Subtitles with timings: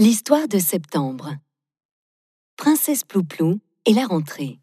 [0.00, 1.30] L'histoire de septembre.
[2.56, 4.60] Princesse Plouplou et la rentrée.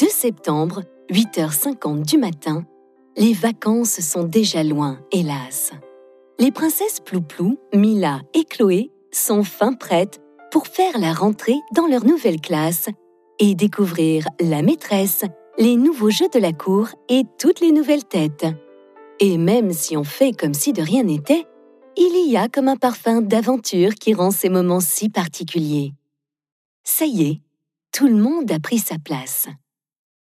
[0.00, 2.64] 2 septembre, 8h50 du matin,
[3.18, 5.72] les vacances sont déjà loin, hélas.
[6.38, 12.06] Les princesses Plouplou, Mila et Chloé sont fin prêtes pour faire la rentrée dans leur
[12.06, 12.88] nouvelle classe
[13.38, 15.26] et découvrir la maîtresse,
[15.58, 18.46] les nouveaux jeux de la cour et toutes les nouvelles têtes.
[19.20, 21.46] Et même si on fait comme si de rien n'était,
[21.96, 25.92] il y a comme un parfum d'aventure qui rend ces moments si particuliers.
[26.84, 27.40] Ça y est,
[27.92, 29.48] tout le monde a pris sa place.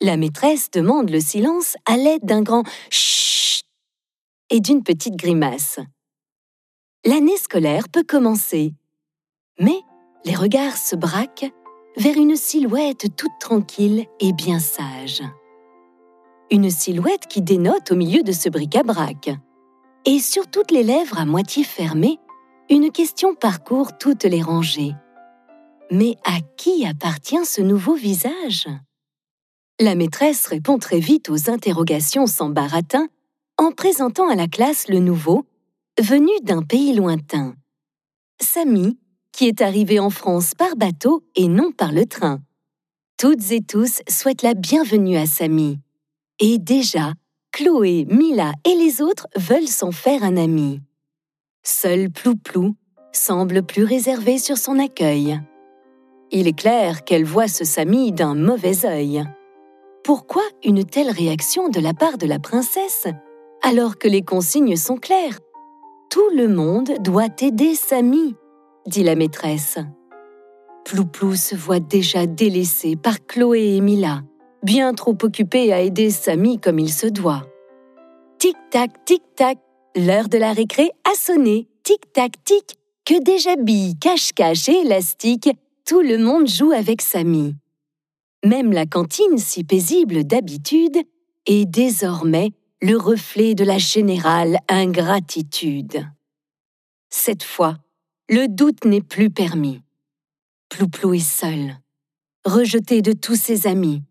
[0.02, 3.63] La maîtresse demande le silence à l'aide d'un grand chut
[4.49, 5.80] et d'une petite grimace.
[7.05, 8.73] L'année scolaire peut commencer,
[9.59, 9.80] mais
[10.25, 11.52] les regards se braquent
[11.98, 15.22] vers une silhouette toute tranquille et bien sage.
[16.52, 19.31] Une silhouette qui dénote au milieu de ce bric-à-brac
[20.05, 22.20] et sur toutes les lèvres à moitié fermées,
[22.70, 24.94] une question parcourt toutes les rangées.
[25.91, 28.67] Mais à qui appartient ce nouveau visage?
[29.80, 33.08] La maîtresse répond très vite aux interrogations sans baratin
[33.58, 35.45] en présentant à la classe le nouveau,
[36.02, 37.56] venu d'un pays lointain.
[38.41, 38.97] Samy,
[39.31, 42.41] qui est arrivé en France par bateau et non par le train.
[43.17, 45.80] Toutes et tous souhaitent la bienvenue à Samy.
[46.39, 47.13] Et déjà,
[47.54, 50.82] Chloé, Mila et les autres veulent s'en faire un ami.
[51.62, 52.73] Seul Plouplou
[53.12, 55.40] semble plus réservé sur son accueil.
[56.31, 59.24] Il est clair qu'elle voit ce Samy d'un mauvais œil.
[60.04, 63.06] Pourquoi une telle réaction de la part de la princesse
[63.62, 65.38] alors que les consignes sont claires?
[66.09, 68.34] Tout le monde doit aider Samy,
[68.88, 69.78] dit la maîtresse.
[70.86, 74.24] Plouplou se voit déjà délaissé par Chloé et Mila
[74.64, 77.45] bien trop occupé à aider Samy comme il se doit.
[78.39, 79.58] Tic-tac, tic-tac,
[79.95, 81.67] l'heure de la récré a sonné.
[81.83, 85.50] Tic-tac, tic, que déjà billes, cache-cache et élastique,
[85.86, 87.56] tout le monde joue avec Samy.
[88.45, 90.97] Même la cantine, si paisible d'habitude,
[91.45, 92.51] est désormais
[92.81, 96.06] le reflet de la générale ingratitude.
[97.09, 97.78] Cette fois,
[98.30, 99.81] le doute n'est plus permis.
[100.69, 101.78] Plouplou est seul,
[102.45, 104.01] rejeté de tous ses amis,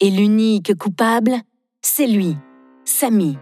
[0.00, 1.40] et l'unique coupable,
[1.82, 2.36] c'est lui,
[2.84, 3.36] Samy.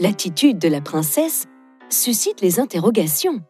[0.00, 1.46] L'attitude de la princesse
[1.88, 3.40] suscite les interrogations.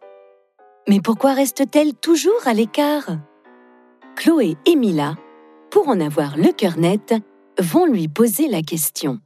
[0.88, 3.18] Mais pourquoi reste-t-elle toujours à l'écart?
[4.16, 5.16] Chloé et Mila,
[5.70, 7.14] pour en avoir le cœur net,
[7.60, 9.20] vont lui poser la question.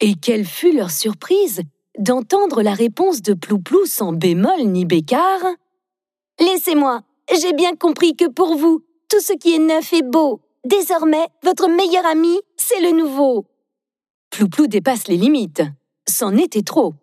[0.00, 1.62] Et quelle fut leur surprise
[1.98, 5.44] d'entendre la réponse de Plouplou sans bémol ni bécard
[6.40, 7.02] Laissez-moi,
[7.40, 10.40] j'ai bien compris que pour vous, tout ce qui est neuf est beau.
[10.64, 13.46] Désormais, votre meilleur ami, c'est le nouveau.
[14.30, 15.62] Plouplou dépasse les limites.
[16.08, 16.94] C'en était trop.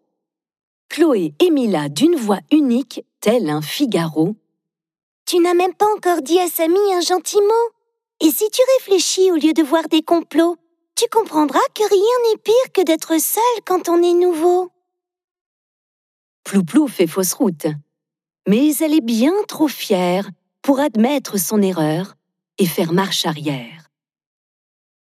[0.89, 4.35] Chloé et Mila d'une voix unique, tel un Figaro.
[5.25, 7.69] Tu n'as même pas encore dit à Samy un gentil mot.
[8.21, 10.55] Et si tu réfléchis au lieu de voir des complots,
[10.95, 14.71] tu comprendras que rien n'est pire que d'être seul quand on est nouveau.
[16.43, 17.67] Plouplou fait fausse route.
[18.47, 20.29] Mais elle est bien trop fière
[20.61, 22.15] pour admettre son erreur
[22.59, 23.89] et faire marche arrière.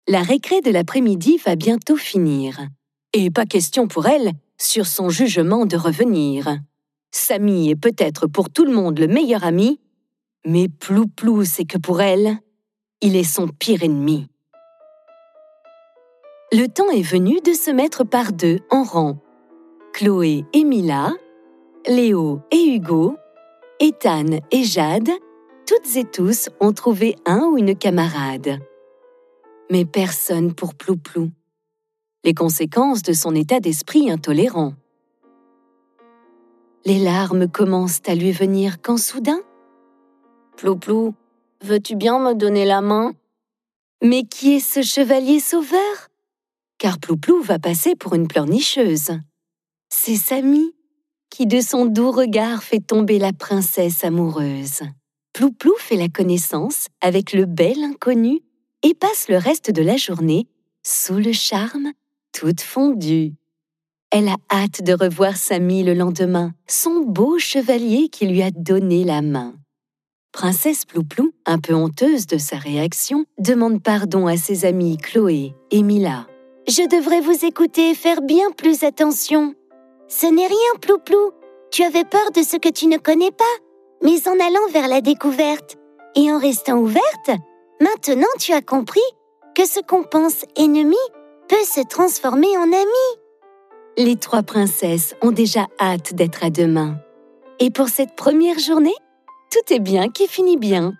[0.08, 2.60] La récré de l'après-midi va bientôt finir,
[3.14, 6.58] et pas question pour elle, sur son jugement, de revenir.
[7.12, 9.80] Samy est peut-être pour tout le monde le meilleur ami,
[10.46, 12.38] mais Plou-Plou, c'est que pour elle,
[13.02, 14.28] il est son pire ennemi.
[16.52, 19.20] Le temps est venu de se mettre par deux en rang.
[19.94, 21.14] Chloé et Mila,
[21.88, 23.16] Léo et Hugo,
[23.80, 25.10] Ethan et Jade
[25.69, 28.57] toutes et tous ont trouvé un ou une camarade.
[29.69, 31.30] Mais personne pour Plouplou.
[32.24, 34.74] Les conséquences de son état d'esprit intolérant.
[36.85, 39.41] Les larmes commencent à lui venir quand soudain
[40.57, 41.13] Plouplou,
[41.62, 43.12] veux-tu bien me donner la main?
[44.03, 46.09] Mais qui est ce chevalier sauveur?
[46.80, 49.12] Car Plouplou va passer pour une pleurnicheuse.
[49.90, 50.74] C'est Samy,
[51.30, 54.81] qui de son doux regard fait tomber la princesse amoureuse.
[55.39, 58.41] Plouplou fait la connaissance avec le bel inconnu
[58.83, 60.47] et passe le reste de la journée
[60.83, 61.94] sous le charme,
[62.33, 63.36] toute fondue.
[64.12, 69.06] Elle a hâte de revoir Samy le lendemain, son beau chevalier qui lui a donné
[69.06, 69.53] la main.
[70.33, 75.83] Princesse Plouplou, un peu honteuse de sa réaction, demande pardon à ses amis Chloé et
[75.83, 76.27] Mila.
[76.68, 79.56] Je devrais vous écouter et faire bien plus attention.
[80.09, 81.31] Ce n'est rien, Plouplou.
[81.71, 83.45] Tu avais peur de ce que tu ne connais pas
[84.04, 85.78] mais en allant vers la découverte
[86.16, 87.31] et en restant ouverte,
[87.81, 89.00] maintenant tu as compris
[89.56, 90.98] que ce qu'on pense ennemi
[91.48, 93.06] peut se transformer en ami.
[93.98, 96.98] Les trois princesses ont déjà hâte d'être à demain.
[97.60, 98.96] Et pour cette première journée,
[99.51, 100.94] tout est bien qui finit bien.